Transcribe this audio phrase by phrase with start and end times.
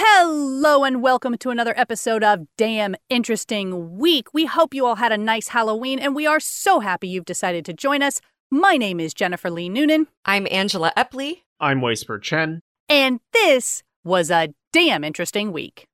[0.00, 4.32] Hello and welcome to another episode of Damn Interesting Week.
[4.32, 7.64] We hope you all had a nice Halloween and we are so happy you've decided
[7.64, 8.20] to join us.
[8.48, 11.42] My name is Jennifer Lee Noonan I'm Angela Epley.
[11.58, 12.60] I'm Weisper Chen.
[12.88, 15.88] and this was a damn interesting week.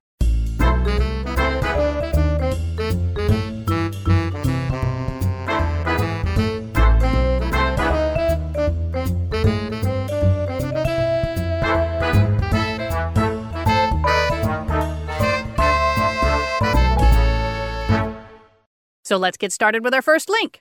[19.04, 20.60] So let's get started with our first link.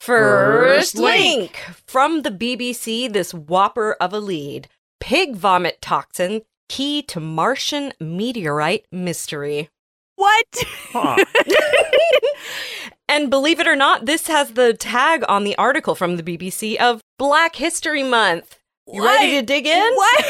[0.00, 1.56] First, First link.
[1.86, 3.12] from the BBC.
[3.12, 4.68] This whopper of a lead:
[5.00, 9.70] pig vomit toxin key to Martian meteorite mystery.
[10.16, 10.46] What?
[10.92, 11.16] Huh.
[13.10, 16.76] And believe it or not, this has the tag on the article from the BBC
[16.76, 18.57] of Black History Month.
[18.90, 19.94] You ready to dig in?
[19.94, 20.24] What?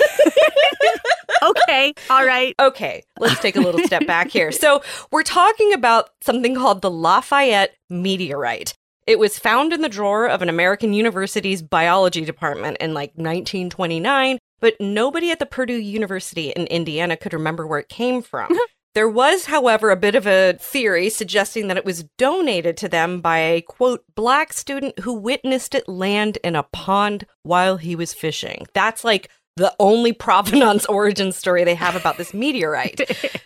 [1.44, 2.54] okay, all right.
[2.58, 4.50] Okay, let's take a little step back here.
[4.50, 8.74] So, we're talking about something called the Lafayette meteorite.
[9.06, 14.38] It was found in the drawer of an American university's biology department in like 1929,
[14.60, 18.48] but nobody at the Purdue University in Indiana could remember where it came from.
[18.94, 23.20] There was, however, a bit of a theory suggesting that it was donated to them
[23.20, 28.14] by a quote, black student who witnessed it land in a pond while he was
[28.14, 28.66] fishing.
[28.74, 33.00] That's like the only provenance origin story they have about this meteorite.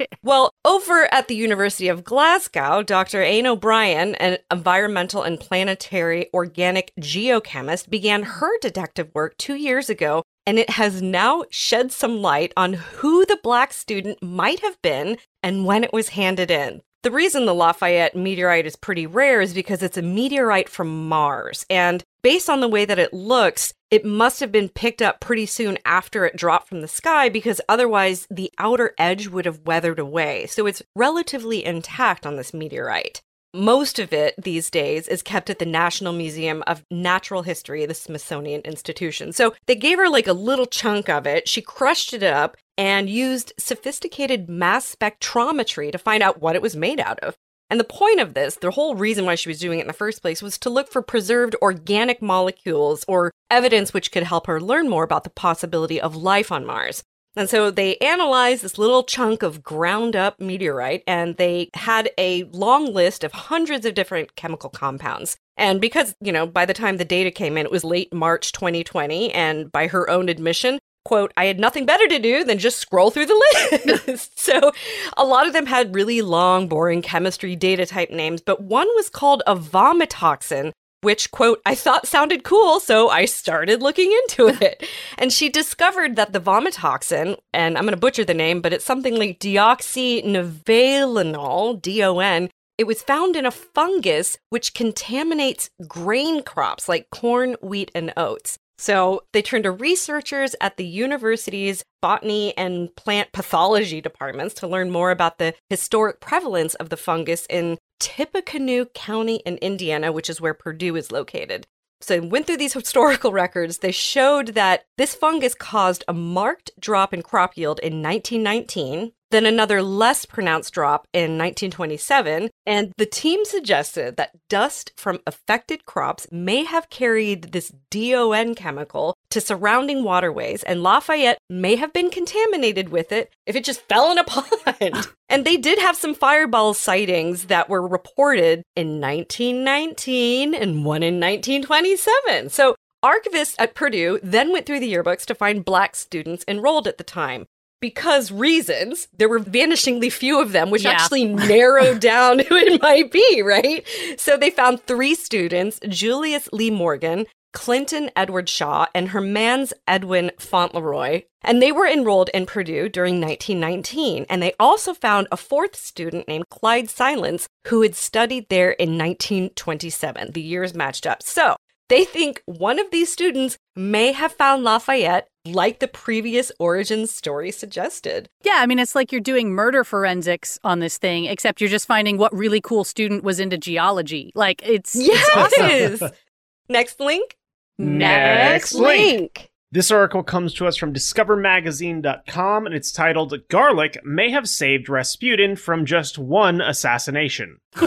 [0.25, 3.19] Well, over at the University of Glasgow, Dr.
[3.19, 10.23] Áine O'Brien, an environmental and planetary organic geochemist, began her detective work two years ago,
[10.47, 15.19] and it has now shed some light on who the black student might have been
[15.43, 16.83] and when it was handed in.
[17.03, 21.67] The reason the Lafayette meteorite is pretty rare is because it's a meteorite from Mars.
[21.69, 25.47] And based on the way that it looks, it must have been picked up pretty
[25.47, 29.99] soon after it dropped from the sky because otherwise the outer edge would have weathered
[29.99, 30.47] away.
[30.47, 33.21] So it's relatively intact on this meteorite.
[33.55, 37.93] Most of it these days is kept at the National Museum of Natural History, the
[37.93, 39.31] Smithsonian Institution.
[39.31, 41.47] So they gave her like a little chunk of it.
[41.47, 46.75] She crushed it up and used sophisticated mass spectrometry to find out what it was
[46.75, 47.37] made out of.
[47.69, 49.93] And the point of this, the whole reason why she was doing it in the
[49.93, 54.63] first place, was to look for preserved organic molecules or evidence which could help her
[54.63, 57.03] learn more about the possibility of life on Mars.
[57.35, 62.45] And so they analyzed this little chunk of ground up meteorite and they had a
[62.45, 65.37] long list of hundreds of different chemical compounds.
[65.57, 68.53] And because, you know, by the time the data came in, it was late March
[68.53, 72.79] 2020, and by her own admission, quote, I had nothing better to do than just
[72.79, 74.39] scroll through the list.
[74.39, 74.73] so
[75.17, 79.09] a lot of them had really long, boring chemistry data type names, but one was
[79.09, 84.89] called a vomitoxin, which, quote, I thought sounded cool, so I started looking into it.
[85.19, 88.85] and she discovered that the vomitoxin, and I'm going to butcher the name, but it's
[88.85, 97.11] something like deoxynivalenol, D-O-N, it was found in a fungus which contaminates grain crops like
[97.11, 98.59] corn, wheat, and oats.
[98.79, 104.91] So they turned to researchers at the university's botany and plant pathology departments to learn
[104.91, 110.41] more about the historic prevalence of the fungus in Tippecanoe County in Indiana, which is
[110.41, 111.69] where Purdue is located.
[112.01, 113.79] So went through these historical records.
[113.79, 119.47] They showed that this fungus caused a marked drop in crop yield in 1919, then
[119.47, 122.51] another less pronounced drop in 1927.
[122.67, 129.17] And the team suggested that dust from affected crops may have carried this DON chemical
[129.31, 134.13] to surrounding waterways, and Lafayette may have been contaminated with it if it just fell
[134.13, 135.09] in a pond.
[135.29, 141.19] and they did have some fireball sightings that were reported in 1919 and one in
[141.19, 142.51] 1927.
[142.51, 146.99] So archivists at Purdue then went through the yearbooks to find black students enrolled at
[146.99, 147.47] the time.
[147.83, 150.93] Because reasons, there were vanishingly few of them, which Yeah.
[150.93, 153.85] actually narrowed down who it might be, right?
[154.17, 160.31] So they found three students Julius Lee Morgan, Clinton Edward Shaw, and her man's Edwin
[160.39, 161.23] Fauntleroy.
[161.43, 164.27] And they were enrolled in Purdue during 1919.
[164.31, 168.97] And they also found a fourth student named Clyde Silance, who had studied there in
[168.97, 170.31] 1927.
[170.33, 171.23] The years matched up.
[171.23, 171.57] So
[171.89, 177.51] they think one of these students may have found Lafayette like the previous origin story
[177.51, 178.29] suggested.
[178.43, 181.87] Yeah, I mean, it's like you're doing murder forensics on this thing, except you're just
[181.87, 184.33] finding what really cool student was into geology.
[184.35, 186.11] Like, it's, it's awesome.
[186.69, 187.37] Next link.
[187.79, 189.51] Next link.
[189.73, 195.57] This article comes to us from discovermagazine.com and it's titled Garlic May Have Saved Rasputin
[195.57, 197.59] from Just One Assassination.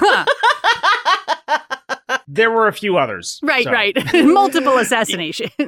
[2.27, 2.33] Huh.
[2.33, 3.39] There were a few others.
[3.43, 3.71] Right, so.
[3.71, 3.95] right.
[4.13, 5.51] Multiple assassinations.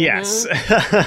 [0.00, 0.46] Yes.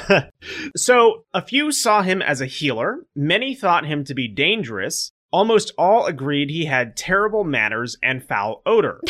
[0.76, 3.04] so, a few saw him as a healer.
[3.14, 5.12] Many thought him to be dangerous.
[5.32, 9.00] Almost all agreed he had terrible manners and foul odor.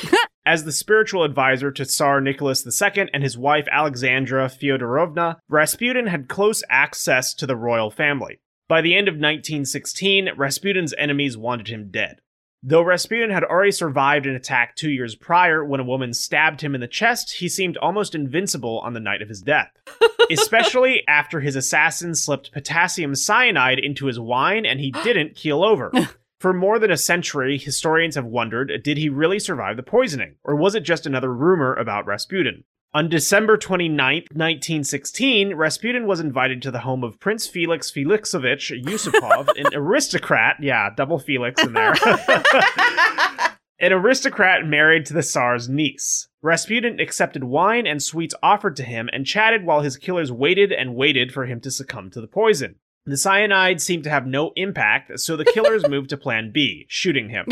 [0.47, 6.29] As the spiritual advisor to Tsar Nicholas II and his wife Alexandra Fyodorovna, Rasputin had
[6.29, 8.41] close access to the royal family.
[8.69, 12.21] By the end of 1916, Rasputin's enemies wanted him dead.
[12.67, 16.75] Though Rasputin had already survived an attack two years prior when a woman stabbed him
[16.75, 19.71] in the chest, he seemed almost invincible on the night of his death.
[20.31, 25.93] Especially after his assassin slipped potassium cyanide into his wine and he didn't keel over.
[26.41, 30.57] For more than a century, historians have wondered did he really survive the poisoning, or
[30.57, 32.65] was it just another rumor about Rasputin?
[32.97, 33.99] On December 29,
[34.31, 40.59] 1916, Rasputin was invited to the home of Prince Felix Felixovich Yusupov, an aristocrat.
[40.61, 41.97] Yeah, double Felix in there.
[43.81, 46.29] an aristocrat married to the Tsar's niece.
[46.41, 50.95] Rasputin accepted wine and sweets offered to him and chatted while his killers waited and
[50.95, 52.77] waited for him to succumb to the poison.
[53.07, 57.29] The cyanide seemed to have no impact, so the killers moved to plan B, shooting
[57.31, 57.47] him.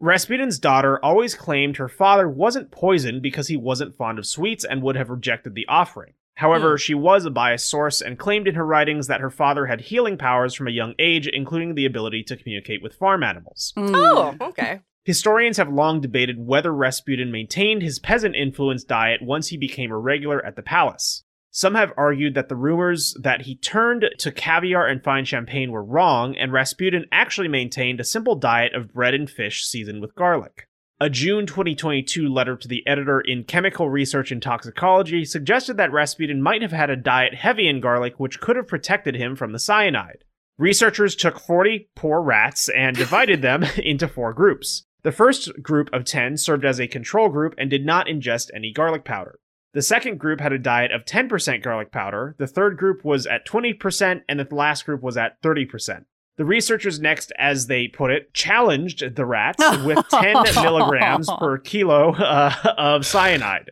[0.00, 4.82] Rasputin's daughter always claimed her father wasn't poisoned because he wasn't fond of sweets and
[4.82, 6.14] would have rejected the offering.
[6.36, 6.78] However, hmm.
[6.78, 10.16] she was a biased source and claimed in her writings that her father had healing
[10.16, 13.74] powers from a young age, including the ability to communicate with farm animals.
[13.76, 13.92] Mm.
[13.94, 14.80] Oh, okay.
[15.04, 19.98] Historians have long debated whether Rasputin maintained his peasant influenced diet once he became a
[19.98, 21.24] regular at the palace.
[21.52, 25.82] Some have argued that the rumors that he turned to caviar and fine champagne were
[25.82, 30.68] wrong, and Rasputin actually maintained a simple diet of bread and fish seasoned with garlic.
[31.00, 36.40] A June 2022 letter to the editor in Chemical Research and Toxicology suggested that Rasputin
[36.40, 39.58] might have had a diet heavy in garlic, which could have protected him from the
[39.58, 40.24] cyanide.
[40.56, 44.84] Researchers took 40 poor rats and divided them into four groups.
[45.02, 48.70] The first group of 10 served as a control group and did not ingest any
[48.70, 49.40] garlic powder.
[49.72, 53.46] The second group had a diet of 10% garlic powder, the third group was at
[53.46, 56.04] 20%, and the last group was at 30%.
[56.36, 62.14] The researchers next, as they put it, challenged the rats with 10 milligrams per kilo
[62.14, 63.70] uh, of cyanide.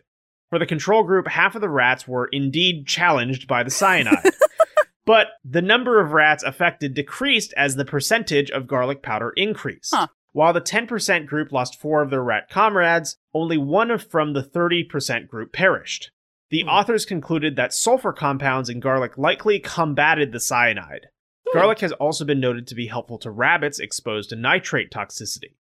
[0.51, 4.23] For the control group, half of the rats were indeed challenged by the cyanide.
[5.07, 9.95] but the number of rats affected decreased as the percentage of garlic powder increased.
[9.95, 10.09] Huh.
[10.39, 15.27] While the 10% group lost four of their rat comrades, only one from the 30%
[15.27, 16.13] group perished.
[16.51, 16.69] The Hmm.
[16.69, 21.09] authors concluded that sulfur compounds in garlic likely combated the cyanide.
[21.53, 25.57] Garlic has also been noted to be helpful to rabbits exposed to nitrate toxicity.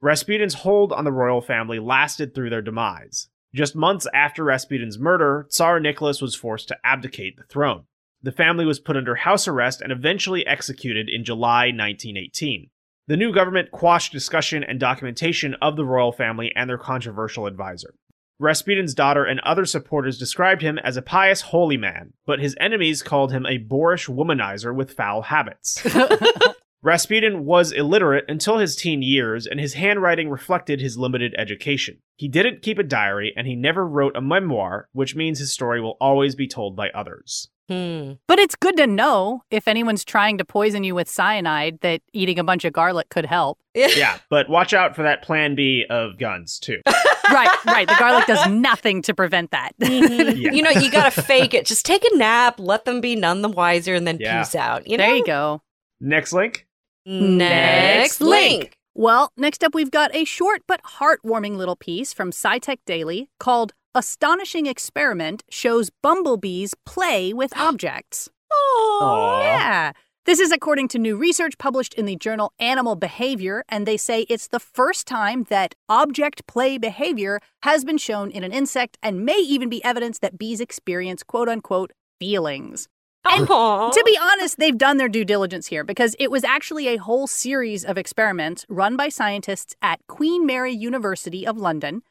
[0.00, 3.30] Rasputin's hold on the royal family lasted through their demise.
[3.52, 7.86] Just months after Rasputin's murder, Tsar Nicholas was forced to abdicate the throne.
[8.22, 12.70] The family was put under house arrest and eventually executed in July 1918.
[13.10, 17.96] The new government quashed discussion and documentation of the royal family and their controversial advisor.
[18.38, 23.02] Rasputin's daughter and other supporters described him as a pious holy man, but his enemies
[23.02, 25.84] called him a boorish womanizer with foul habits.
[26.82, 31.98] Rasputin was illiterate until his teen years, and his handwriting reflected his limited education.
[32.14, 35.80] He didn't keep a diary, and he never wrote a memoir, which means his story
[35.80, 37.50] will always be told by others.
[37.70, 38.14] Hmm.
[38.26, 42.38] But it's good to know if anyone's trying to poison you with cyanide that eating
[42.40, 43.58] a bunch of garlic could help.
[43.76, 46.80] Yeah, but watch out for that plan B of guns, too.
[47.30, 47.86] right, right.
[47.86, 49.70] The garlic does nothing to prevent that.
[49.80, 50.50] Yeah.
[50.52, 51.66] You know, you gotta fake it.
[51.66, 54.40] Just take a nap, let them be none the wiser, and then Yeah.
[54.40, 54.88] peace out.
[54.88, 55.04] You know?
[55.06, 55.62] there you go.
[56.00, 56.66] Next link.
[57.06, 58.76] Next link.
[58.94, 63.72] Well, next up, we've got a short but heartwarming little piece from SciTech Daily called
[63.92, 68.28] Astonishing Experiment Shows Bumblebees Play with Objects.
[68.52, 69.42] Aw.
[69.42, 69.92] Yeah.
[70.26, 74.26] This is according to new research published in the journal Animal Behavior, and they say
[74.28, 79.24] it's the first time that object play behavior has been shown in an insect and
[79.24, 82.86] may even be evidence that bees experience quote unquote feelings.
[83.24, 83.90] Aw.
[83.90, 87.26] To be honest, they've done their due diligence here because it was actually a whole
[87.26, 92.02] series of experiments run by scientists at Queen Mary University of London.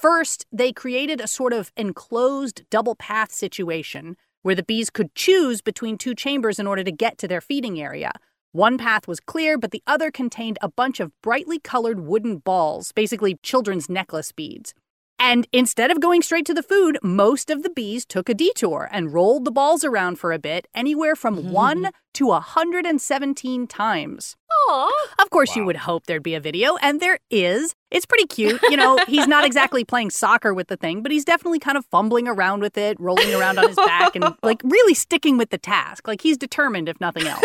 [0.00, 5.62] First, they created a sort of enclosed double path situation where the bees could choose
[5.62, 8.12] between two chambers in order to get to their feeding area.
[8.52, 12.92] One path was clear, but the other contained a bunch of brightly colored wooden balls,
[12.92, 14.74] basically children's necklace beads.
[15.18, 18.88] And instead of going straight to the food, most of the bees took a detour
[18.92, 24.36] and rolled the balls around for a bit, anywhere from 1 to 117 times.
[24.68, 24.92] Aw.
[25.22, 27.74] Of course, you would hope there'd be a video, and there is.
[27.90, 28.60] It's pretty cute.
[28.64, 31.84] You know, he's not exactly playing soccer with the thing, but he's definitely kind of
[31.86, 35.58] fumbling around with it, rolling around on his back, and like really sticking with the
[35.58, 36.08] task.
[36.08, 37.44] Like he's determined, if nothing else.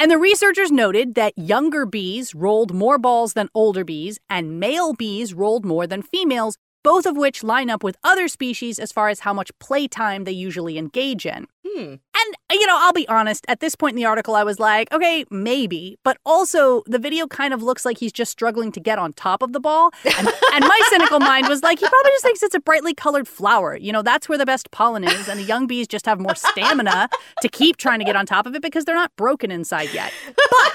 [0.00, 4.94] And the researchers noted that younger bees rolled more balls than older bees, and male
[4.94, 9.10] bees rolled more than females, both of which line up with other species as far
[9.10, 11.46] as how much playtime they usually engage in.
[11.66, 11.96] Hmm.
[12.26, 14.58] And, uh, you know, I'll be honest, at this point in the article, I was
[14.58, 15.98] like, okay, maybe.
[16.04, 19.42] But also, the video kind of looks like he's just struggling to get on top
[19.42, 19.90] of the ball.
[20.04, 23.28] And, and my cynical mind was like, he probably just thinks it's a brightly colored
[23.28, 23.76] flower.
[23.76, 25.28] You know, that's where the best pollen is.
[25.28, 27.08] And the young bees just have more stamina
[27.42, 30.12] to keep trying to get on top of it because they're not broken inside yet.
[30.36, 30.72] But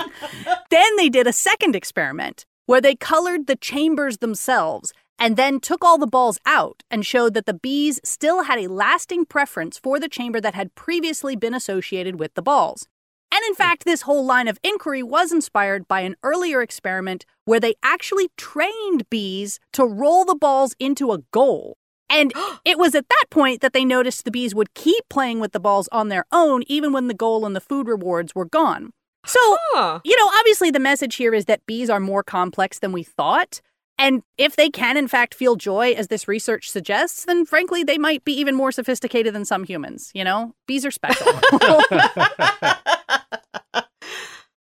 [0.70, 5.84] then they did a second experiment where they colored the chambers themselves and then took
[5.84, 10.00] all the balls out and showed that the bees still had a lasting preference for
[10.00, 12.88] the chamber that had previously been associated with the balls.
[13.32, 17.60] And in fact, this whole line of inquiry was inspired by an earlier experiment where
[17.60, 21.76] they actually trained bees to roll the balls into a goal.
[22.08, 22.32] And
[22.64, 25.60] it was at that point that they noticed the bees would keep playing with the
[25.60, 28.90] balls on their own, even when the goal and the food rewards were gone.
[29.26, 29.38] So,
[29.74, 30.00] Huh.
[30.02, 33.60] you know, obviously the message here is that bees are more complex than we thought.
[34.00, 37.98] And if they can, in fact, feel joy, as this research suggests, then frankly, they
[37.98, 40.10] might be even more sophisticated than some humans.
[40.14, 41.26] You know, bees are special.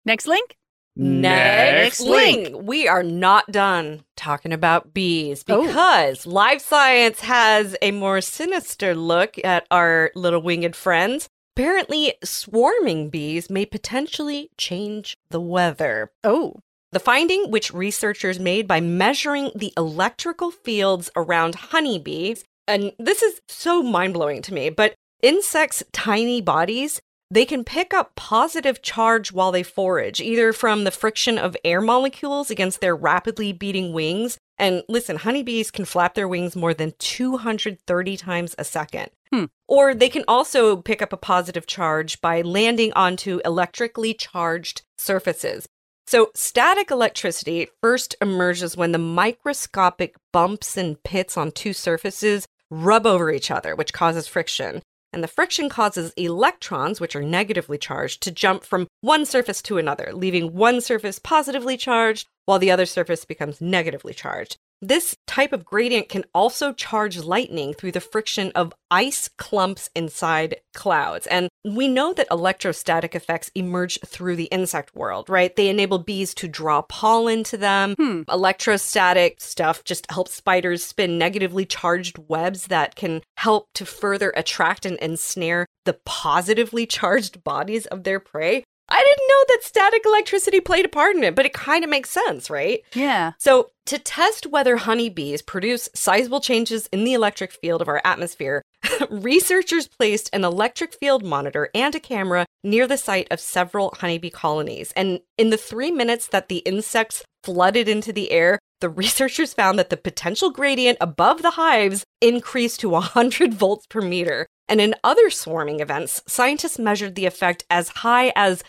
[0.05, 0.55] Next link.
[0.95, 2.55] Next Next link.
[2.59, 5.67] We are not done talking about bees Oh.
[5.67, 11.27] because Live Science has a more sinister look at our little winged friends.
[11.55, 16.11] Apparently, swarming bees may potentially change the weather.
[16.23, 23.21] Oh, The finding, which researchers made by measuring the electrical fields around honeybees, and this
[23.21, 28.81] is so mind blowing to me, but insects' tiny bodies, they can pick up positive
[28.81, 33.91] charge while they forage, either from the friction of air molecules against their rapidly beating
[33.91, 34.37] wings.
[34.57, 39.09] And listen, honeybees can flap their wings more than 230 times a second.
[39.31, 39.45] Hmm.
[39.67, 45.67] Or they can also pick up a positive charge by landing onto electrically charged surfaces.
[46.07, 53.05] So, static electricity first emerges when the microscopic bumps and pits on two surfaces rub
[53.05, 54.81] over each other, which causes friction.
[55.11, 59.79] And the friction causes electrons, which are negatively charged, to jump from one surface to
[59.79, 64.55] another, leaving one surface positively charged while the other surface becomes negatively charged.
[64.81, 70.57] This type of gradient can also charge lightning through the friction of ice clumps inside
[70.75, 71.25] clouds.
[71.27, 75.55] And we know that electrostatic effects emerge through the insect world, right?
[75.55, 77.95] They enable bees to draw pollen to them.
[77.97, 78.21] Hmm.
[78.29, 84.85] Electrostatic stuff just helps spiders spin negatively charged webs that can help to further attract
[84.85, 88.63] and ensnare the positively charged bodies of their prey.
[88.89, 91.89] I didn't know that static electricity played a part in it, but it kind of
[91.89, 92.81] makes sense, right?
[92.93, 93.33] yeah.
[93.37, 98.61] So, to test whether honeybees produce sizable changes in the electric field of our atmosphere,
[99.09, 104.29] researchers placed an electric field monitor and a camera near the site of several honeybee
[104.29, 104.91] colonies.
[104.95, 109.79] And in the three minutes that the insects flooded into the air, the researchers found
[109.79, 114.47] that the potential gradient above the hives increased to 100 volts per meter.
[114.69, 118.63] And in other swarming events, scientists measured the effect as high as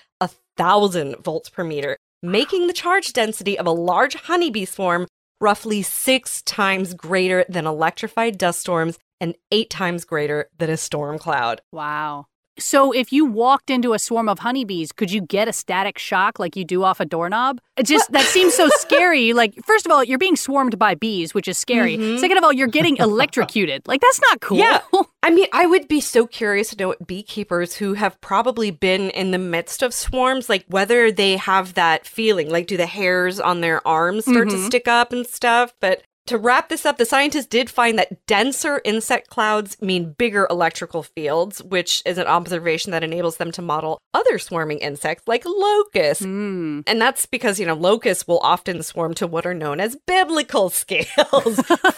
[0.58, 5.06] thousand volts per meter, making the charge density of a large honeybee swarm
[5.40, 11.18] roughly six times greater than electrified dust storms and eight times greater than a storm
[11.18, 11.60] cloud.
[11.72, 12.26] Wow.
[12.58, 16.38] So if you walked into a swarm of honeybees, could you get a static shock
[16.38, 17.60] like you do off a doorknob?
[17.76, 19.32] It just that seems so scary.
[19.32, 21.96] Like first of all, you're being swarmed by bees, which is scary.
[21.96, 22.18] Mhm.
[22.18, 23.82] Second of all, you're getting electrocuted.
[23.86, 24.58] Like that's not cool.
[24.58, 24.80] Yeah.
[25.22, 29.10] I mean, I would be so curious to know what beekeepers who have probably been
[29.10, 32.48] in the midst of swarms, like whether they have that feeling.
[32.50, 34.66] Like, do the hairs on their arms start to Mhm.
[34.66, 35.74] stick up and stuff?
[35.80, 40.46] But to wrap this up, the scientists did find that denser insect clouds mean bigger
[40.50, 45.44] electrical fields, which is an observation that enables them to model other swarming insects like
[45.46, 46.24] locusts.
[46.24, 46.80] Hmm.
[46.86, 50.70] And that's because, you know, locusts will often swarm to what are known as biblical
[50.70, 51.56] scales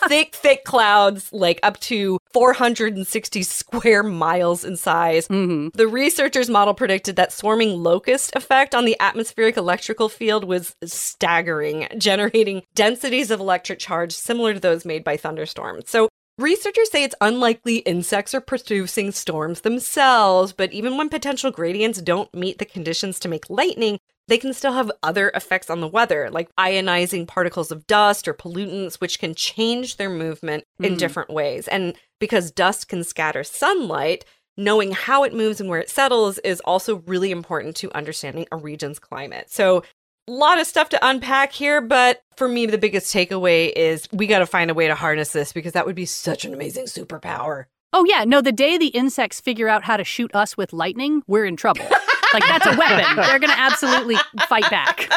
[0.08, 5.26] thick, thick clouds, like up to 460 square miles in size.
[5.26, 10.76] hmm The researchers' model predicted that swarming locust effect on the atmospheric electrical field was
[10.84, 15.90] staggering, generating densities of electric charge similar to those made by thunderstorms.
[15.90, 16.08] So,
[16.38, 22.32] researchers say it's unlikely insects are producing storms themselves, but even when potential gradients don't
[22.34, 23.98] meet the conditions to make lightning,
[24.28, 28.32] they can still have other effects on the weather, like ionizing particles of dust or
[28.34, 30.98] pollutants, which can change their movement in Mm.
[30.98, 31.66] different ways.
[31.68, 34.24] And because dust can scatter sunlight,
[34.56, 38.56] knowing how it moves and where it settles is also really important to understanding a
[38.56, 39.50] region's climate.
[39.50, 39.82] So,
[40.28, 44.26] a lot of stuff to unpack here, but for me, the biggest takeaway is we
[44.26, 46.84] got to find a way to harness this because that would be such an amazing
[46.86, 47.64] superpower.
[47.92, 51.22] Oh yeah, no, the day the insects figure out how to shoot us with lightning,
[51.26, 51.84] we're in trouble.
[52.32, 53.16] Like that's a weapon.
[53.16, 54.16] They're going to absolutely
[54.48, 55.10] fight back.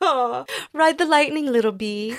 [0.72, 2.16] Ride the lightning, little bee.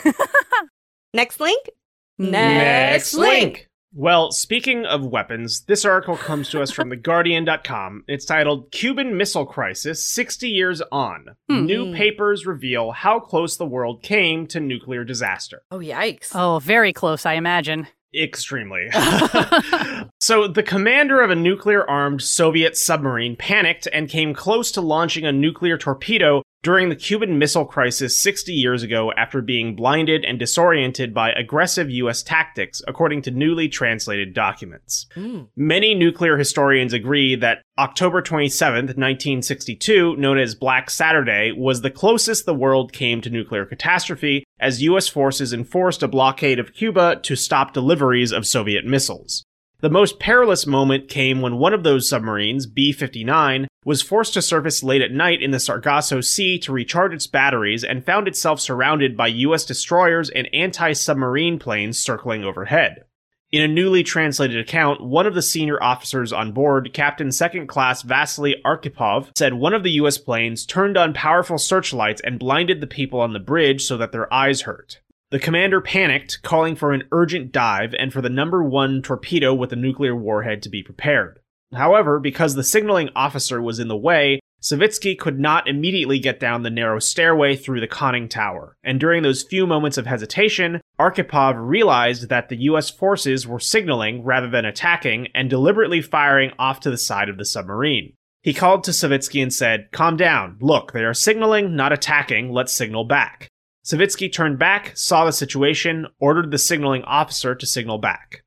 [1.13, 1.69] Next link.
[2.17, 3.69] Next link.
[3.97, 8.03] Well, speaking of weapons, this article comes to us from TheGuardian.com.
[8.07, 11.35] It's titled Cuban Missile Crisis 60 Years On.
[11.49, 11.65] Hmm.
[11.65, 15.63] New papers reveal how close the world came to nuclear disaster.
[15.71, 16.29] Oh, yikes.
[16.35, 17.87] Oh, very close, I imagine.
[18.13, 18.87] Extremely.
[20.21, 25.25] so, the commander of a nuclear armed Soviet submarine panicked and came close to launching
[25.25, 30.37] a nuclear torpedo during the Cuban Missile Crisis 60 years ago after being blinded and
[30.37, 32.23] disoriented by aggressive U.S.
[32.23, 35.05] tactics, according to newly translated documents.
[35.15, 35.47] Mm.
[35.55, 42.45] Many nuclear historians agree that October 27th, 1962, known as Black Saturday, was the closest
[42.45, 45.07] the world came to nuclear catastrophe as U.S.
[45.07, 49.45] forces enforced a blockade of Cuba to stop deliveries of Soviet missiles.
[49.79, 54.41] The most perilous moment came when one of those submarines, B 59, was forced to
[54.41, 58.59] surface late at night in the Sargasso Sea to recharge its batteries and found itself
[58.59, 59.65] surrounded by U.S.
[59.65, 63.03] destroyers and anti submarine planes circling overhead.
[63.51, 68.01] In a newly translated account, one of the senior officers on board, Captain Second Class
[68.01, 70.17] Vasily Arkhipov, said one of the U.S.
[70.17, 74.33] planes turned on powerful searchlights and blinded the people on the bridge so that their
[74.33, 75.01] eyes hurt.
[75.29, 79.73] The commander panicked, calling for an urgent dive and for the number one torpedo with
[79.73, 81.39] a nuclear warhead to be prepared.
[81.73, 86.63] However, because the signaling officer was in the way, Savitsky could not immediately get down
[86.63, 91.55] the narrow stairway through the conning tower, and during those few moments of hesitation, Arkhipov
[91.57, 96.89] realized that the US forces were signaling rather than attacking and deliberately firing off to
[96.89, 98.13] the side of the submarine.
[98.43, 100.57] He called to Savitsky and said, Calm down.
[100.61, 102.49] Look, they are signaling, not attacking.
[102.49, 103.49] Let's signal back.
[103.87, 108.43] Savitsky turned back, saw the situation, ordered the signaling officer to signal back.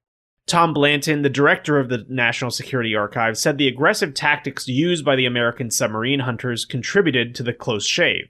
[0.46, 5.16] Tom Blanton, the director of the National Security Archive, said the aggressive tactics used by
[5.16, 8.28] the American submarine hunters contributed to the close shave.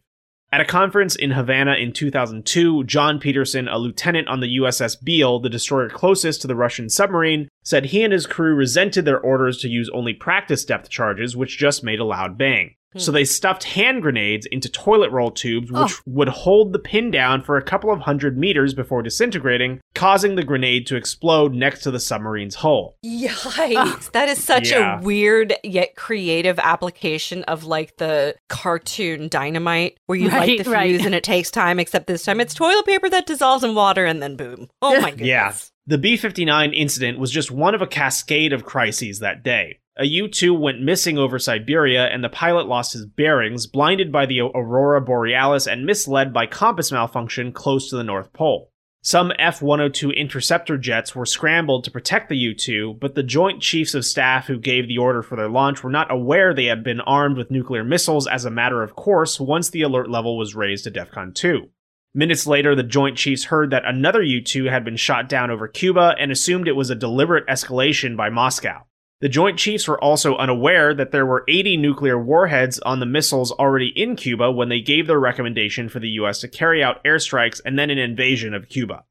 [0.52, 5.40] At a conference in Havana in 2002, John Peterson, a lieutenant on the USS Beale,
[5.40, 9.59] the destroyer closest to the Russian submarine, said he and his crew resented their orders
[9.59, 12.76] to use only practice depth charges, which just made a loud bang.
[12.92, 12.99] Hmm.
[12.99, 16.03] So they stuffed hand grenades into toilet roll tubes, which Oh.
[16.07, 20.42] would hold the pin down for a couple of hundred meters before disintegrating, causing the
[20.42, 22.96] grenade to explode next to the submarine's hull.
[23.05, 24.11] Yikes.
[24.12, 24.98] That is such Yeah.
[24.98, 30.72] a weird yet creative application of like the cartoon dynamite where you light the fuse
[30.72, 31.00] right.
[31.07, 34.22] and it takes time, except this time it's toilet paper that dissolves in water and
[34.22, 34.68] then boom.
[34.83, 35.26] Oh my goodness.
[35.29, 35.53] Yeah.
[35.87, 39.79] The B 59 incident was just one of a cascade of crises that day.
[40.01, 44.25] A U 2 went missing over Siberia, and the pilot lost his bearings, blinded by
[44.25, 48.73] the aurora borealis and misled by compass malfunction close to the North Pole.
[49.03, 53.61] Some F 102 interceptor jets were scrambled to protect the U 2, but the Joint
[53.61, 56.83] Chiefs of Staff who gave the order for their launch were not aware they had
[56.83, 60.55] been armed with nuclear missiles as a matter of course once the alert level was
[60.55, 61.69] raised to DEFCON 2.
[62.15, 65.69] Minutes later, the Joint Chiefs heard that another U 2 had been shot down over
[65.69, 68.87] Cuba and assumed it was a deliberate escalation by Moscow.
[69.20, 73.52] The Joint Chiefs were also unaware that there were 80 nuclear warheads on the missiles
[73.52, 77.61] already in Cuba when they gave their recommendation for the US to carry out airstrikes
[77.62, 79.04] and then an invasion of Cuba.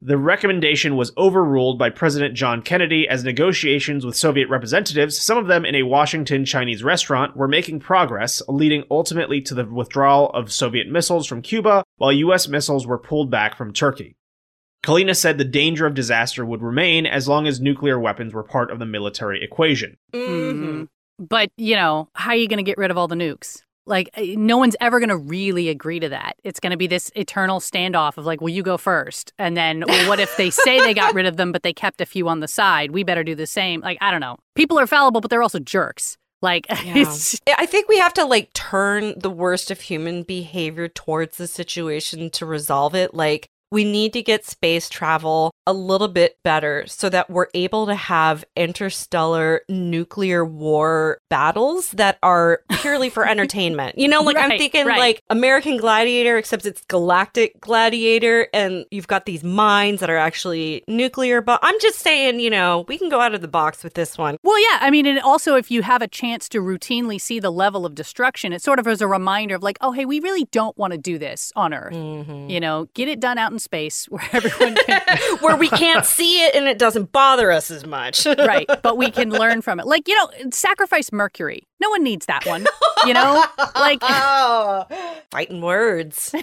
[0.00, 5.46] The recommendation was overruled by President John Kennedy as negotiations with Soviet representatives, some of
[5.46, 10.52] them in a Washington Chinese restaurant, were making progress, leading ultimately to the withdrawal of
[10.52, 14.16] Soviet missiles from Cuba, while US missiles were pulled back from Turkey.
[14.82, 18.70] Kalina said the danger of disaster would remain as long as nuclear weapons were part
[18.70, 19.96] of the military equation.
[20.12, 20.88] Mhm.
[21.18, 23.62] But, you know, how are you going to get rid of all the nukes?
[23.86, 26.34] Like, uh, no one's ever going to really agree to that.
[26.44, 29.32] It's going to be this eternal standoff of like, well, you go first.
[29.38, 32.00] And then, well, what if they say they got rid of them, but they kept
[32.00, 32.90] a few on the side?
[32.92, 33.80] We better do the same.
[33.80, 34.36] Like, I don't know.
[34.54, 36.16] People are fallible, but they're also jerks.
[36.40, 37.04] Like, Yeah,
[37.56, 42.30] I think we have to like turn the worst of human behavior towards the situation
[42.30, 43.14] to resolve it.
[43.14, 47.86] Like, we need to get space travel a little bit better so that we're able
[47.86, 53.96] to have interstellar nuclear war battles that are purely for entertainment.
[53.96, 54.98] You know, like I'm thinking right.
[54.98, 60.84] like American Gladiator, except it's Galactic Gladiator, and you've got these mines that are actually
[60.86, 61.40] nuclear.
[61.40, 64.18] But I'm just saying, you know, we can go out of the box with this
[64.18, 64.36] one.
[64.42, 64.80] Well, yeah.
[64.82, 67.94] I mean, and also if you have a chance to routinely see the level of
[67.94, 70.92] destruction, it sort of is a reminder of like, oh, hey, we really don't want
[70.92, 71.94] to do this on Earth.
[71.94, 72.50] Mm-hmm.
[72.50, 75.02] You know, get it done out in space where everyone can.
[75.40, 78.26] where we can't see it and it doesn't bother us as much.
[78.38, 78.68] right.
[78.82, 79.86] But we can learn from it.
[79.86, 81.66] Like, you know, sacrifice Mercury.
[81.80, 82.66] No one needs that one.
[83.06, 83.44] You know?
[83.74, 84.86] Like, oh,
[85.30, 86.34] fighting words.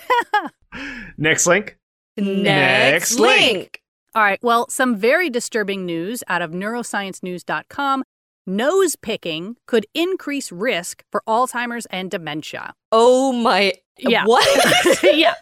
[1.18, 1.78] Next link.
[2.18, 3.54] Next, Next link.
[3.54, 3.82] link.
[4.16, 4.40] all right.
[4.44, 8.04] Well, some very disturbing news out of neurosciencenews.com.
[8.46, 12.74] nose picking could increase risk for Alzheimer's and dementia.
[12.92, 13.74] Oh my.
[13.98, 14.26] Yeah.
[14.26, 15.04] What?
[15.04, 15.36] yeah.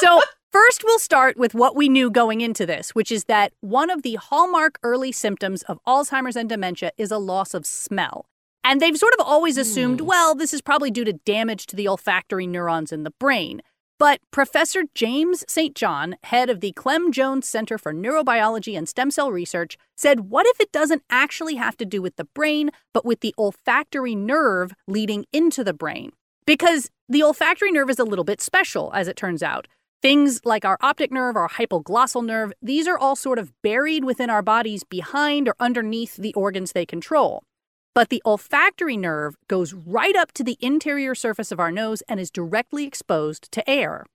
[0.00, 0.20] So,
[0.52, 4.02] first, we'll start with what we knew going into this, which is that one of
[4.02, 8.26] the hallmark early symptoms of Alzheimer's and dementia is a loss of smell.
[8.62, 10.06] And they've sort of always assumed, Hmm.
[10.06, 13.62] well, this is probably due to damage to the olfactory neurons in the brain.
[13.98, 15.74] But Professor James St.
[15.74, 20.46] John, head of the Clem Jones Center for Neurobiology and Stem Cell Research, said, What
[20.46, 24.72] if it doesn't actually have to do with the brain, but with the olfactory nerve
[24.86, 26.12] leading into the brain?
[26.46, 29.68] Because the olfactory nerve is a little bit special, as it turns out.
[30.02, 34.30] Things like our optic nerve, our hypoglossal nerve, these are all sort of buried within
[34.30, 37.42] our bodies behind or underneath the organs they control.
[37.94, 42.18] But the olfactory nerve goes right up to the interior surface of our nose and
[42.18, 44.06] is directly exposed to air.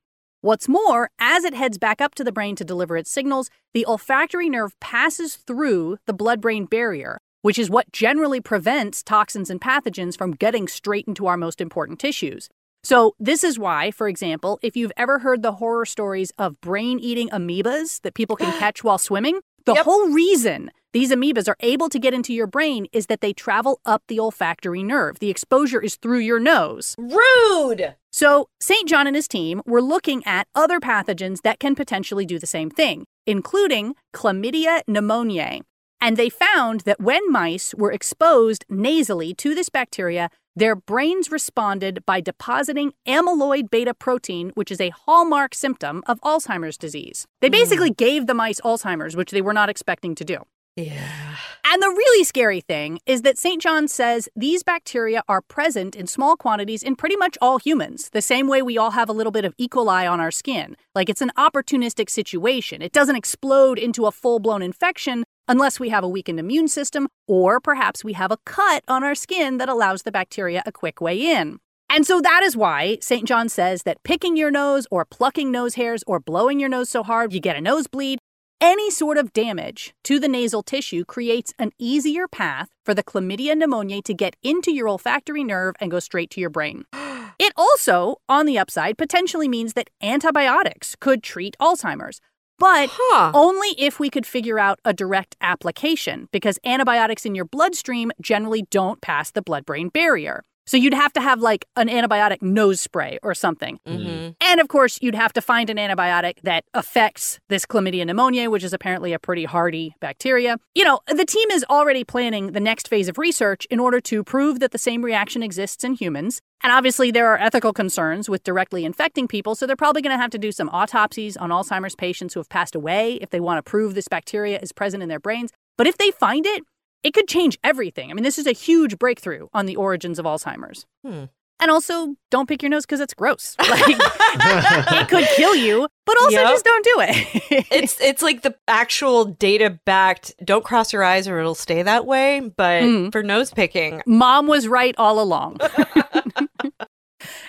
[0.41, 3.85] What's more, as it heads back up to the brain to deliver its signals, the
[3.85, 9.61] olfactory nerve passes through the blood brain barrier, which is what generally prevents toxins and
[9.61, 12.49] pathogens from getting straight into our most important tissues.
[12.85, 16.99] So, this is why, for example, if you've ever heard the horror stories of brain
[16.99, 19.85] eating amoebas that people can catch while swimming, the Yep.
[19.85, 23.79] whole reason these amoebas are able to get into your brain is that they travel
[23.87, 25.17] up the olfactory nerve.
[25.17, 26.93] The exposure is through your nose.
[26.99, 27.95] Rude.
[28.11, 28.87] So, St.
[28.87, 32.69] John and his team were looking at other pathogens that can potentially do the same
[32.69, 35.61] thing, including Chlamydia pneumoniae.
[35.99, 42.05] And they found that when mice were exposed nasally to this bacteria, their brains responded
[42.05, 47.27] by depositing amyloid beta protein, which is a hallmark symptom of Alzheimer's disease.
[47.41, 47.53] They hmm.
[47.53, 50.37] basically gave the mice Alzheimer's, which they were not expecting to do.
[50.75, 51.35] Yeah.
[51.65, 53.61] And the really scary thing is that St.
[53.61, 58.21] John says these bacteria are present in small quantities in pretty much all humans, the
[58.21, 59.69] same way we all have a little bit of E.
[59.69, 60.75] coli on our skin.
[60.93, 62.81] Like it's an opportunistic situation.
[62.81, 67.07] It doesn't explode into a full blown infection unless we have a weakened immune system,
[67.27, 71.01] or perhaps we have a cut on our skin that allows the bacteria a quick
[71.01, 71.59] way in.
[71.89, 73.27] And so that is why St.
[73.27, 77.03] John says that picking your nose or plucking nose hairs or blowing your nose so
[77.03, 78.19] hard you get a nosebleed
[78.61, 83.53] any sort of damage to the nasal tissue creates an easier path for the chlamydia
[83.53, 86.85] pneumoniae to get into your olfactory nerve and go straight to your brain.
[87.37, 92.21] It also, on the upside, potentially means that antibiotics could treat Alzheimer's,
[92.57, 93.31] but Huh.
[93.33, 98.63] only if we could figure out a direct application, because antibiotics in your bloodstream generally
[98.71, 100.43] don't pass the blood brain barrier.
[100.67, 103.79] So you'd have to have like an antibiotic nose spray or something.
[103.85, 108.49] hmm And of course, you'd have to find an antibiotic that affects this chlamydia pneumoniae,
[108.49, 110.57] which is apparently a pretty hardy bacteria.
[110.73, 114.23] You know, the team is already planning the next phase of research in order to
[114.23, 116.41] prove that the same reaction exists in humans.
[116.63, 120.21] And obviously, there are ethical concerns with directly infecting people, so they're probably going to
[120.21, 123.63] have to do some autopsies on Alzheimer's patients who have passed away if they want
[123.63, 125.51] to prove this bacteria is present in their brains.
[125.77, 126.63] But if they find it,
[127.05, 128.09] it could change everything.
[128.09, 130.85] I mean, this is a huge breakthrough on the origins of Alzheimer's.
[131.05, 131.25] Hmm.
[131.61, 133.55] And also, don't pick your nose because it's gross.
[133.69, 136.47] Like, it could kill you, but also Yep.
[136.49, 137.65] just don't do it.
[137.71, 140.33] It's it's like the actual data backed.
[140.43, 142.41] Don't cross your eyes or it'll stay that way.
[142.41, 143.11] But Mm.
[143.13, 145.57] for nose picking, Mom was right all along.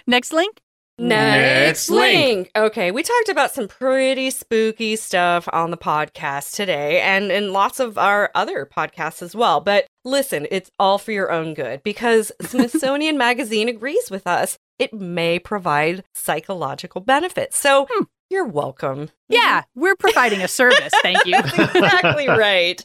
[0.07, 0.61] Next link.
[0.99, 2.51] Next link.
[2.57, 7.81] Okay, we talked about some pretty spooky stuff on the podcast today and in lots
[7.81, 9.61] of our other podcasts as well.
[9.61, 14.57] But listen, it's all for your own good because Smithsonian Magazine agrees with us.
[14.79, 17.59] It may provide psychological benefits.
[17.59, 18.05] So Hmm.
[18.29, 19.11] You're welcome.
[19.29, 19.81] Yeah, mm-hmm.
[19.81, 20.93] we're providing a service.
[21.03, 21.33] Thank you.
[21.33, 22.83] That's exactly right.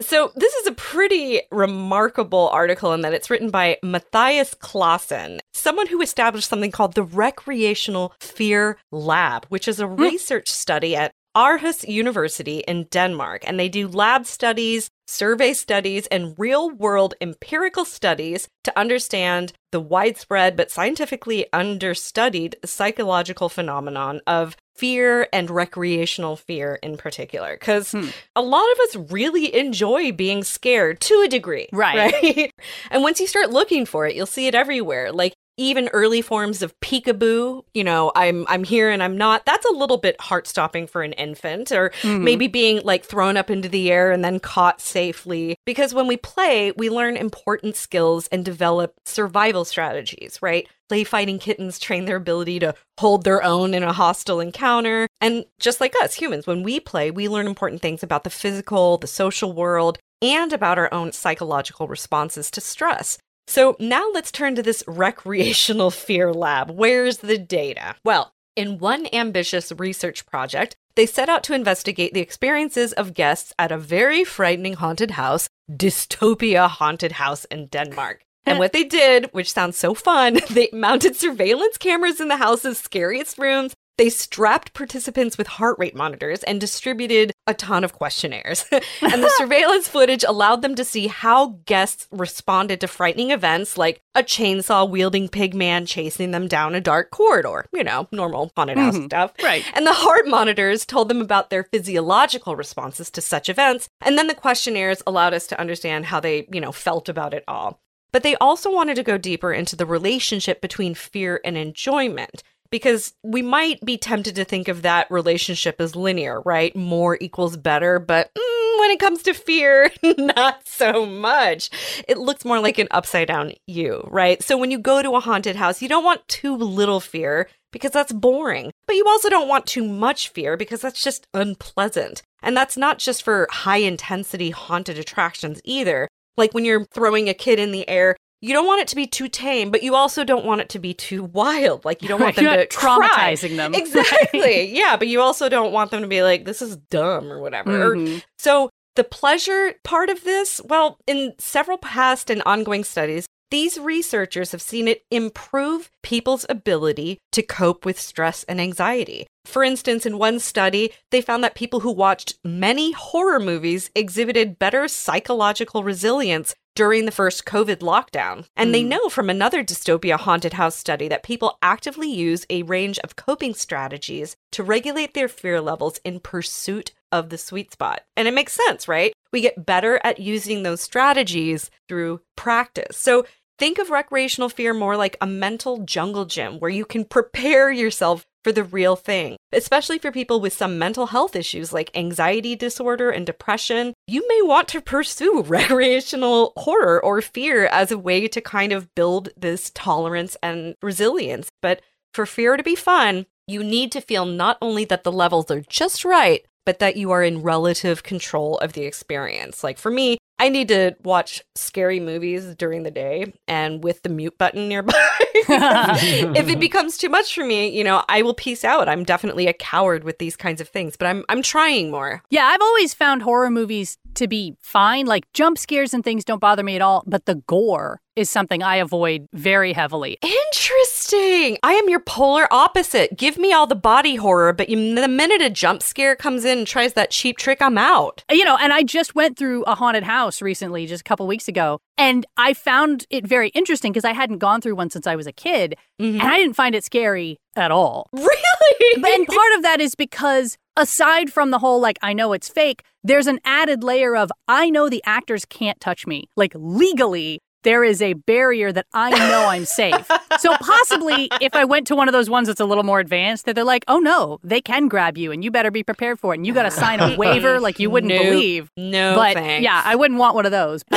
[0.00, 5.88] So, this is a pretty remarkable article in that it's written by Mathias Clasen, someone
[5.88, 9.96] who established something called the Recreational Fear Lab, which is a hmm.
[9.96, 13.42] research study at Aarhus University in Denmark.
[13.46, 19.80] And they do lab studies, survey studies, and real world empirical studies to understand the
[19.80, 27.54] widespread but scientifically understudied psychological phenomenon of fear and recreational fear in particular.
[27.58, 28.08] Because Hmm.
[28.36, 31.68] a lot of us really enjoy being scared to a degree.
[31.72, 32.12] Right.
[32.22, 32.52] Right.
[32.90, 35.10] and once you start looking for it, you'll see it everywhere.
[35.12, 39.44] Like even early forms of peekaboo, you know, I'm I'm here and I'm not.
[39.44, 42.22] That's a little bit heart-stopping for an infant or Mhm.
[42.22, 45.56] maybe being like thrown up into the air and then caught safely.
[45.66, 50.66] Because when we play, we learn important skills and develop survival strategies, right?
[50.88, 55.06] Play fighting kittens train their ability to hold their own in a hostile encounter.
[55.20, 58.96] And just like us humans, when we play, we learn important things about the physical,
[58.96, 63.18] the social world, and about our own psychological responses to stress.
[63.48, 66.70] So now let's turn to this recreational fear lab.
[66.70, 67.96] Where's the data?
[68.04, 73.52] Well, In one ambitious research project, they set out to investigate the experiences of guests
[73.56, 78.24] at a very frightening haunted house, Dystopia Haunted House in Denmark.
[78.44, 82.78] And what they did, which sounds so fun, they mounted surveillance cameras in the house's
[82.78, 83.74] scariest rooms.
[83.98, 88.64] They strapped participants with heart rate monitors and distributed a ton of questionnaires.
[88.72, 94.00] and the surveillance footage allowed them to see how guests responded to frightening events like
[94.14, 97.66] a chainsaw wielding pig man chasing them down a dark corridor.
[97.72, 99.06] You know, normal haunted house Mhm.
[99.06, 99.32] stuff.
[99.42, 99.64] Right.
[99.74, 103.88] And the heart monitors told them about their physiological responses to such events.
[104.00, 107.42] And then the questionnaires allowed us to understand how they, you know, felt about it
[107.48, 107.80] all.
[108.12, 112.42] But they also wanted to go deeper into the relationship between fear and enjoyment.
[112.70, 116.74] Because we might be tempted to think of that relationship as linear, right?
[116.76, 121.70] More equals better, but mm, when it comes to fear, not so much.
[122.06, 124.42] It looks more like an upside down U, right?
[124.42, 127.90] So when you go to a haunted house, you don't want too little fear because
[127.90, 128.70] that's boring.
[128.86, 132.22] But you also don't want too much fear because that's just unpleasant.
[132.42, 136.08] And that's not just for high intensity haunted attractions either.
[136.36, 139.06] Like when you're throwing a kid in the air, you don't want it to be
[139.06, 141.84] too tame, but you also don't want it to be too wild.
[141.84, 143.08] Like you don't want them to not cry.
[143.08, 143.74] traumatizing them.
[144.08, 144.74] Exactly.
[144.76, 147.92] yeah, but you also don't want them to be like, this is dumb or whatever.
[147.92, 148.22] Or- Mhm.
[148.38, 154.50] so, the pleasure part of this, well, in several past and ongoing studies, these researchers
[154.52, 159.26] have seen it improve people's ability to cope with stress and anxiety.
[159.46, 164.58] For instance, in one study, they found that people who watched many horror movies exhibited
[164.58, 168.46] better psychological resilience during the first COVID lockdown.
[168.56, 168.90] And they Hmm.
[168.90, 173.52] know from another dystopia haunted house study that people actively use a range of coping
[173.52, 178.02] strategies to regulate their fear levels in pursuit of the sweet spot.
[178.16, 179.12] And it makes sense, right?
[179.32, 182.96] We get better at using those strategies through practice.
[182.96, 183.26] So
[183.58, 188.24] think of recreational fear more like a mental jungle gym where you can prepare yourself
[188.48, 189.36] for the real thing.
[189.52, 194.40] Especially for people with some mental health issues like anxiety disorder and depression, you may
[194.40, 199.70] want to pursue recreational horror or fear as a way to kind of build this
[199.74, 201.50] tolerance and resilience.
[201.60, 201.82] But
[202.14, 205.60] for fear to be fun, you need to feel not only that the levels are
[205.68, 209.62] just right, but that you are in relative control of the experience.
[209.62, 214.08] Like for me, I need to watch scary movies during the day and with the
[214.08, 214.92] mute button nearby.
[215.34, 218.88] if it becomes too much for me, you know, I will peace out.
[218.88, 222.22] I'm definitely a coward with these kinds of things, but I'm I'm trying more.
[222.30, 225.06] Yeah, I've always found horror movies to be fine.
[225.06, 228.62] Like jump scares and things don't bother me at all, but the gore is something
[228.62, 230.18] I avoid very heavily.
[230.22, 231.56] Interesting.
[231.62, 233.16] I am your polar opposite.
[233.16, 236.58] Give me all the body horror, but you, the minute a jump scare comes in
[236.58, 238.24] and tries that cheap trick, I'm out.
[238.30, 241.46] You know, and I just went through a haunted house recently, just a couple weeks
[241.46, 245.16] ago, and I found it very interesting because I hadn't gone through one since I
[245.16, 246.14] was a kid, Mhm.
[246.20, 248.08] and I didn't find it scary at all.
[248.12, 249.02] Really?
[249.02, 252.48] But- and part of that is because aside from the whole like I know it's
[252.48, 256.28] fake, there's an added layer of I know the actors can't touch me.
[256.36, 260.06] Like legally, there is a barrier that I know I'm safe.
[260.38, 263.46] So possibly if I went to one of those ones that's a little more advanced,
[263.46, 266.32] that they're like, oh no, they can grab you and you better be prepared for
[266.32, 266.38] it.
[266.38, 268.22] And you got to sign a waiver like you wouldn't Nope.
[268.22, 268.70] believe.
[268.76, 269.64] no, but thanks.
[269.64, 270.84] yeah, I wouldn't want one of those.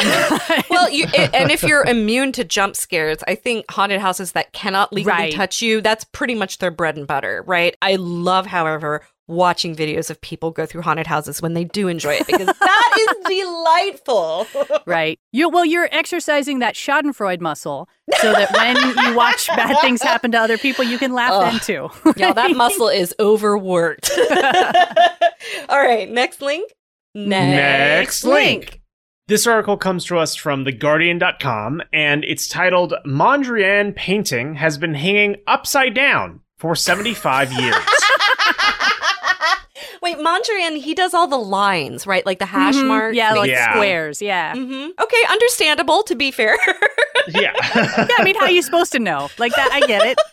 [0.70, 4.54] well, you, i- and if you're immune to jump scares, I think haunted houses that
[4.54, 5.34] cannot legally Right.
[5.34, 7.76] touch you, that's pretty much their bread and butter, right?
[7.82, 12.14] I love, however, watching videos of people go through haunted houses when they do enjoy
[12.14, 14.48] it because that is delightful.
[14.86, 15.20] right.
[15.32, 17.90] You well, you're exercising that Schadenfreude muscle
[18.20, 21.60] so that when you watch bad things happen to other people, you can laugh then
[21.62, 21.90] too.
[22.18, 24.12] Yeah, that muscle is overworked.
[25.70, 26.72] All right, next link.
[27.16, 28.82] Next link.
[29.28, 35.38] This article comes to us from TheGuardian.com, and it's titled Mondrian Painting Has Been Hanging
[35.48, 37.76] Upside Down for 75 Years.
[40.02, 42.26] Wait, Mondrian, he does all the lines, right?
[42.26, 42.88] Like the hash Mhm.
[42.88, 43.16] marks.
[43.16, 43.72] Yeah, like Yeah.
[43.74, 44.22] squares.
[44.22, 44.54] Yeah.
[44.56, 46.04] hmm Okay, understandable.
[46.04, 46.58] To be fair.
[47.28, 47.52] yeah.
[47.76, 49.30] Yeah, I mean, how are you supposed to know?
[49.38, 50.18] Like that, I get it.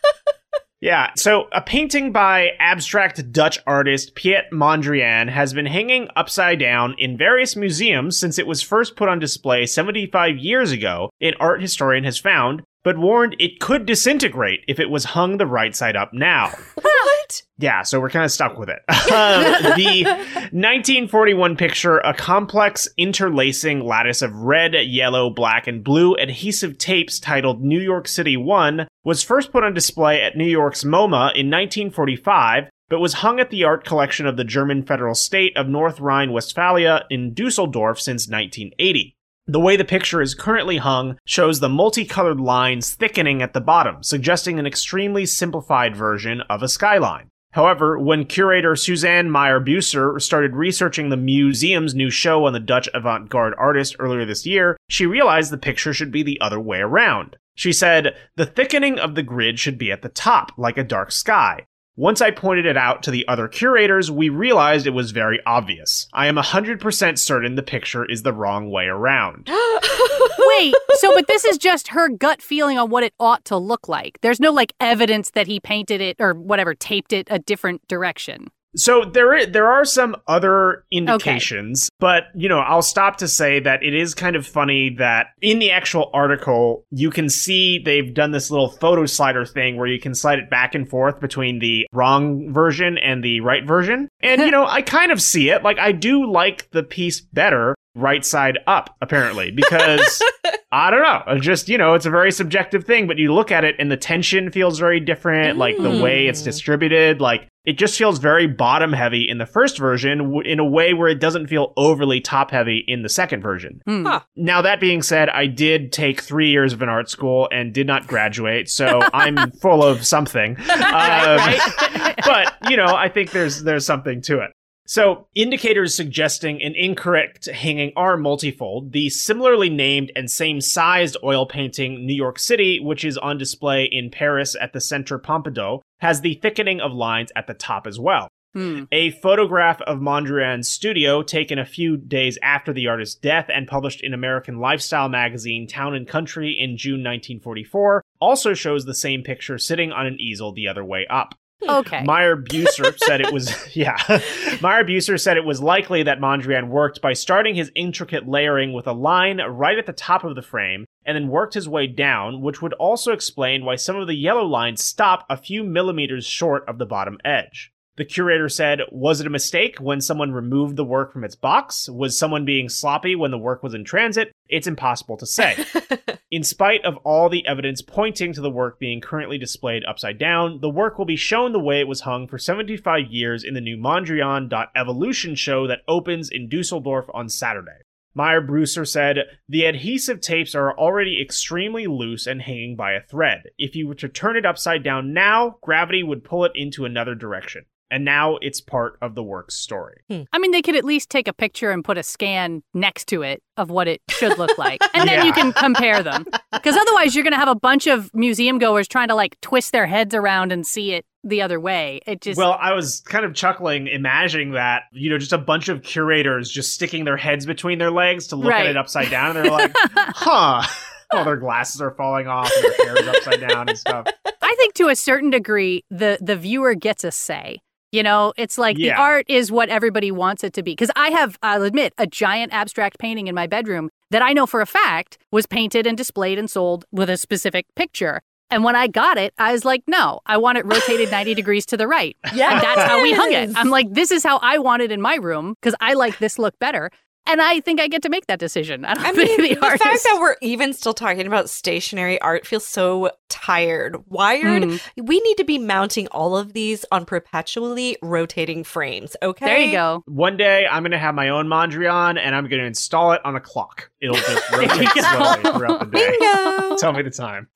[0.81, 6.95] Yeah, so a painting by abstract Dutch artist Piet Mondrian has been hanging upside down
[6.99, 11.61] in various museums since it was first put on display 75 years ago, an art
[11.61, 15.95] historian has found, but warned it could disintegrate if it was hung the right side
[15.95, 16.51] up now.
[16.75, 17.43] what?
[17.59, 18.79] Yeah, so we're kind of stuck with it.
[19.09, 19.43] Um,
[19.77, 20.05] the
[20.53, 27.63] 1941 picture, a complex interlacing lattice of red, yellow, black, and blue adhesive tapes titled
[27.63, 32.71] New York City 1, was first put on display at New York's MoMA in 1945,
[32.89, 36.33] but was hung at the art collection of the German federal state of North Rhine
[36.33, 39.15] Westphalia in Dusseldorf since 1980.
[39.51, 44.03] The way the picture is currently hung shows the multicolored lines thickening at the bottom,
[44.03, 47.29] suggesting an extremely simplified version of a skyline.
[47.53, 52.91] However, when curator Susanne Meyer Buser started researching the museum's new show on the Dutch
[52.93, 56.81] avant garde artist earlier this year, she realized the picture should be the other way
[56.81, 57.37] around.
[57.55, 61.11] She said, The thickening of the grid should be at the top, like a dark
[61.11, 61.65] sky.
[61.99, 66.07] Once I pointed it out to the other curators, we realized it was very obvious.
[66.13, 69.49] I am 100% certain the picture is the wrong way around.
[70.39, 73.89] Wait, so but this is just her gut feeling on what it ought to look
[73.89, 74.21] like.
[74.21, 78.47] There's no like evidence that he painted it or whatever, taped it a different direction.
[78.77, 83.61] So there is, there are some other indications, but you know, I'll stop to say
[83.61, 88.13] that it is kind of funny that in the actual article you can see they've
[88.13, 91.59] done this little photo slider thing where you can slide it back and forth between
[91.59, 94.09] the wrong version and the right version.
[94.21, 95.63] And you know, I kind of see it.
[95.63, 100.23] Like I do like the piece better right side up apparently because
[100.71, 101.39] I don't know.
[101.41, 103.97] Just, you know, it's a very subjective thing, but you look at it and the
[103.97, 105.57] tension feels very different.
[105.59, 106.45] Like the way it's Mm.
[106.45, 110.65] distributed, like it just feels very bottom heavy in the first version w- in a
[110.65, 113.83] way where it doesn't feel overly top heavy in the second version.
[113.85, 114.07] Hmm.
[114.07, 114.21] Huh.
[114.37, 117.87] Now, that being said, I did take three years of an art school and did
[117.87, 120.57] not graduate, so I'm full of something.
[120.89, 121.39] Um,
[122.25, 124.53] but, you know, I think there's there's something to it.
[124.89, 128.93] So, indicators suggesting an incorrect hanging are multifold.
[128.93, 133.85] The similarly named and same sized oil painting New York City, which is on display
[133.85, 138.01] in Paris at the Centre Pompidou, has the thickening of lines at the top as
[138.01, 138.29] well.
[138.55, 138.85] Hmm.
[138.91, 144.03] A photograph of Mondrian's studio, taken a few days after the artist's death and published
[144.03, 149.59] in American lifestyle magazine Town and Country in June 1944, also shows the same picture
[149.59, 151.35] sitting on an easel the other way up.
[151.67, 152.05] Okay.
[152.05, 153.97] Meyer Buser said it was yeah.
[154.61, 158.87] Meyer Buser said it was likely that Mondrian worked by starting his intricate layering with
[158.87, 162.43] a line right at the top of the frame and then worked his way down,
[162.43, 166.69] which would also explain why some of the yellow lines stop a few millimeters short
[166.69, 167.73] of the bottom edge.
[167.99, 171.89] The curator said, Was it a mistake when someone removed the work from its box?
[171.89, 174.31] Was someone being sloppy when the work was in transit?
[174.49, 175.65] It's impossible to say.
[176.31, 180.61] In spite of all the evidence pointing to the work being currently displayed upside down,
[180.61, 183.61] the work will be shown the way it was hung for 75 years in the
[183.61, 187.81] new Mondrian.evolution show that opens in Dusseldorf on Saturday.
[188.15, 193.45] Meyer Buser said, The adhesive tapes are already extremely loose and hanging by a thread.
[193.59, 197.17] If you were to turn it upside down now, gravity would pull it into another
[197.17, 197.65] direction.
[197.91, 200.03] And now it's part of the work's story.
[200.11, 200.23] Hmm.
[200.33, 203.23] I mean, they could at least take a picture and put a scan next to
[203.23, 204.81] it of what it should look like.
[204.95, 205.25] And then Yeah.
[205.25, 206.27] you can compare them.
[206.53, 209.71] Because otherwise, you're going to have a bunch of museum goers trying to like twist
[209.73, 212.01] their heads around and see it the other way.
[212.07, 212.37] It just.
[212.39, 216.51] Well, I was kind of chuckling, imagining that, you know, just a bunch of curators
[216.51, 218.61] just sticking their heads between their legs to look Right.
[218.65, 219.37] at it upside down.
[219.37, 220.63] And they're like, huh.
[221.13, 224.07] All their glasses are falling off and their hair is upside down and stuff.
[224.43, 227.61] I think to a certain degree, the the viewer gets a say.
[227.91, 230.73] You know, it's like the art is what everybody wants it to be.
[230.73, 234.47] Because I have, I'll admit, a giant abstract painting in my bedroom that I know
[234.47, 238.21] for a fact was painted and displayed and sold with a specific picture.
[238.51, 241.67] And when I got it, I was like, no, I want it rotated 90 degrees
[241.67, 242.17] to the right.
[242.35, 242.55] Yeah.
[242.55, 243.51] And that's how we hung it.
[243.55, 246.39] I'm like, this is how I want it in my room because I like this
[246.39, 246.91] look better.
[247.29, 248.87] And I think I get to make that decision.
[248.87, 252.47] I don't I mean, the, the, fact that we're even still talking about stationary art
[252.47, 254.63] feels so tired, wired.
[254.63, 254.81] Mhm.
[255.07, 259.15] We need to be mounting all of these on perpetually rotating frames.
[259.23, 260.03] Okay, There you go.
[260.07, 263.21] One day I'm going to have my own Mondrian and I'm going to install it
[263.27, 263.91] on a clock.
[264.01, 266.11] It'll just rotate slowly throughout the day.
[266.19, 266.77] Bingo.
[266.79, 267.49] Tell me the time.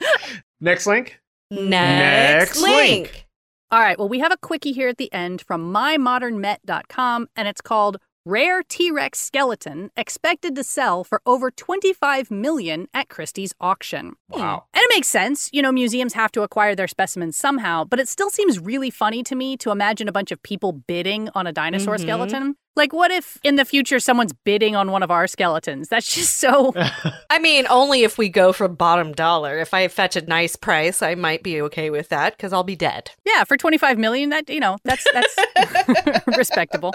[0.60, 1.18] Next link.
[1.50, 2.76] Next, Next link.
[2.76, 3.26] link.
[3.70, 3.98] All right.
[3.98, 8.62] Well, we have a quickie here at the end from mymodernmet.com, and it's called Rare
[8.62, 14.12] T-Rex Skeleton Expected to Sell for Over 25 Million at Christie's Auction.
[14.28, 14.64] Wow.
[14.72, 15.50] And it makes sense.
[15.52, 19.24] You know, museums have to acquire their specimens somehow, but it still seems really funny
[19.24, 22.00] to me to imagine a bunch of people bidding on a dinosaur Mhm.
[22.02, 22.56] skeleton.
[22.74, 25.88] Like, what if in the future someone's bidding on one of our skeletons?
[25.88, 26.72] That's just so.
[27.28, 29.58] I mean, only if we go for bottom dollar.
[29.58, 32.76] If I fetch a nice price, I might be okay with that because I'll be
[32.76, 33.10] dead.
[33.26, 36.94] Yeah, for 25 million, that, you know, that's that's respectable.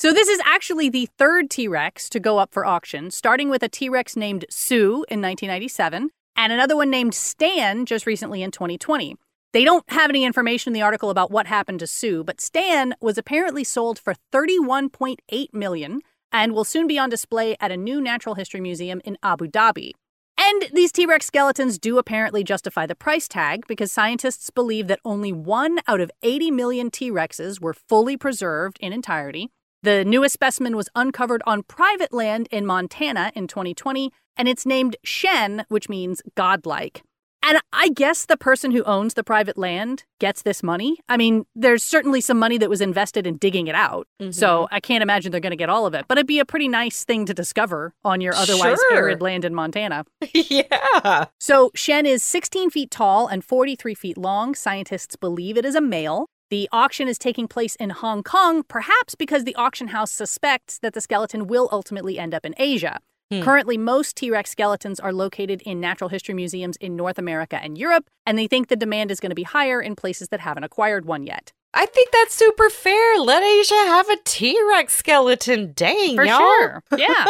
[0.00, 3.68] So this is actually the third T-Rex to go up for auction, starting with a
[3.68, 9.16] T-Rex named Sue in 1997 and another one named Stan just recently in 2020.
[9.52, 12.94] They don't have any information in the article about what happened to Sue, but Stan
[13.00, 18.00] was apparently sold for 31.8 million and will soon be on display at a new
[18.00, 19.94] natural history museum in Abu Dhabi.
[20.38, 25.00] And these T Rex skeletons do apparently justify the price tag because scientists believe that
[25.04, 29.50] only one out of 80 million T Rexes were fully preserved in entirety.
[29.82, 34.96] The newest specimen was uncovered on private land in Montana in 2020, and it's named
[35.04, 37.02] Shen, which means godlike.
[37.40, 40.98] And I guess the person who owns the private land gets this money.
[41.08, 44.08] I mean, there's certainly some money that was invested in digging it out.
[44.20, 44.32] Mm-hmm.
[44.32, 46.06] So I can't imagine they're going to get all of it.
[46.08, 48.96] But it'd be a pretty nice thing to discover on your otherwise Sure.
[48.96, 50.04] arid land in Montana.
[50.34, 51.26] yeah.
[51.38, 54.56] So Shen is 16 feet tall and 43 feet long.
[54.56, 56.28] Scientists believe it is a male.
[56.50, 60.94] The auction is taking place in Hong Kong, perhaps because the auction house suspects that
[60.94, 63.00] the skeleton will ultimately end up in Asia.
[63.30, 63.42] Hmm.
[63.42, 67.76] Currently, most T Rex skeletons are located in natural history museums in North America and
[67.76, 70.64] Europe, and they think the demand is going to be higher in places that haven't
[70.64, 71.52] acquired one yet.
[71.74, 73.18] I think that's super fair.
[73.20, 75.72] Let Asia have a T Rex skeleton.
[75.76, 76.38] Dang, For y'all.
[76.38, 76.82] sure.
[76.98, 77.26] Yeah.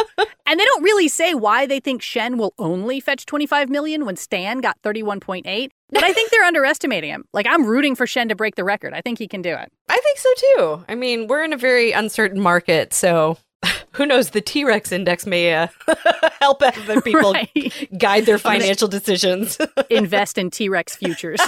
[0.47, 4.15] and they don't really say why they think Shen will only fetch 25 million when
[4.15, 7.25] Stan got 31.8, but I think they're underestimating him.
[7.33, 8.93] Like I'm rooting for Shen to break the record.
[8.93, 9.71] I think he can do it.
[9.89, 10.85] I think so too.
[10.87, 13.37] I mean, we're in a very uncertain market, so
[13.91, 14.29] who knows?
[14.29, 15.67] The T Rex index may uh,
[16.39, 17.89] help other people Right.
[17.97, 19.57] guide their financial decisions.
[19.89, 21.39] Invest in T-Rex futures.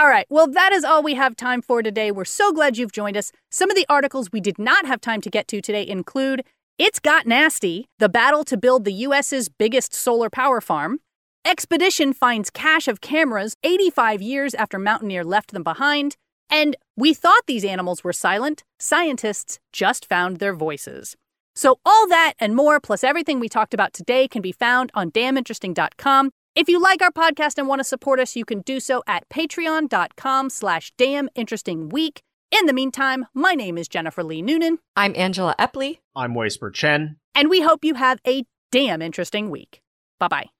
[0.00, 0.24] All right.
[0.30, 2.10] Well, that is all we have time for today.
[2.10, 3.32] We're so glad you've joined us.
[3.50, 6.42] Some of the articles we did not have time to get to today include
[6.78, 11.00] It's Got Nasty, the battle to build the U.S.'s biggest solar power farm.
[11.44, 16.16] Expedition finds cache of cameras 85 years after Mountaineer left them behind.
[16.48, 18.64] And we thought these animals were silent.
[18.78, 21.14] Scientists just found their voices.
[21.54, 25.10] So all that and more, plus everything we talked about today, can be found on
[25.10, 26.30] damninteresting.com.
[26.56, 29.28] If you like our podcast and want to support us, you can do so at
[29.28, 32.18] patreon.com slash damninterestingweek.
[32.50, 35.98] In the meantime, my name is Jennifer Lee Noonan, I'm Angela Epley.
[36.16, 37.16] I'm Whisper Chen.
[37.36, 39.80] and we hope you have a damn interesting week.
[40.18, 40.50] Bye-bye.